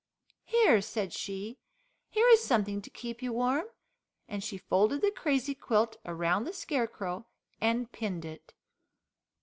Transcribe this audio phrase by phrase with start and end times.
[0.45, 1.59] "Here," said she,
[2.09, 3.67] "here is something to keep you warm,"
[4.27, 7.27] and she folded the crazy quilt around the Scarecrow
[7.61, 8.51] and pinned it.